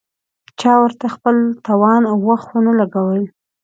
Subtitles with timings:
[0.59, 1.35] چا ورته خپل
[1.67, 3.25] توان او وخت ونه لګولې.